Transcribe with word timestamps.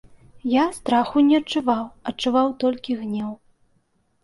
Я 0.53 0.63
страху 0.77 1.23
не 1.27 1.35
адчуваў, 1.41 1.85
адчуваў 2.13 2.51
толькі 2.65 2.99
гнеў. 3.05 3.31